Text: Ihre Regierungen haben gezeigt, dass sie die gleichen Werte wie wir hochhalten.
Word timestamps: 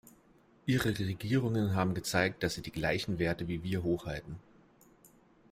Ihre 0.65 0.97
Regierungen 0.97 1.75
haben 1.75 1.93
gezeigt, 1.93 2.41
dass 2.41 2.55
sie 2.55 2.63
die 2.63 2.71
gleichen 2.71 3.19
Werte 3.19 3.47
wie 3.47 3.61
wir 3.63 3.83
hochhalten. 3.83 4.39